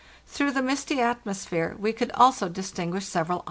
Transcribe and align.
Through 0.25 0.53
the 0.53 0.63
misty 0.63 0.99
atmosphere 0.99 1.75
we 1.77 1.93
could 1.93 2.09
also 2.13 2.49
distinguish 2.49 3.05
several 3.05 3.33
islands. 3.37 3.39